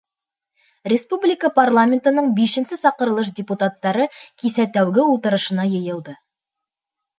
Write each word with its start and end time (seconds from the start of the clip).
Республика 0.93 1.51
парламентының 1.59 2.31
бишенсе 2.39 2.79
саҡырылыш 2.85 3.31
депутаттары 3.41 4.09
кисә 4.17 4.69
тәүге 4.81 5.07
ултырышына 5.15 5.71
йыйылды. 5.77 6.19